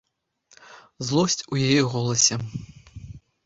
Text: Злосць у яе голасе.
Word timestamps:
Злосць 1.11 1.45
у 1.53 1.61
яе 1.67 1.83
голасе. 1.95 2.35